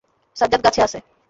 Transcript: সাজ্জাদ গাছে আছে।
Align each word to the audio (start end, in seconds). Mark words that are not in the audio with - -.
সাজ্জাদ 0.37 0.61
গাছে 0.65 0.79
আছে। 0.83 0.97